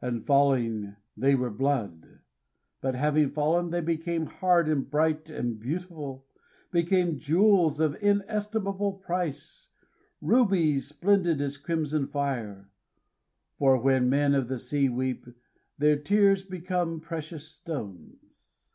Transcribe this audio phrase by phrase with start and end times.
[0.00, 2.20] And, falling, they were blood;
[2.80, 6.26] but, having fallen, they became hard and bright and beautiful,
[6.70, 9.70] became jewels of inestimable price,
[10.20, 12.70] rubies splendid as crimson fire.
[13.58, 15.26] For when men of the sea weep,
[15.76, 18.70] their tears become precious stones.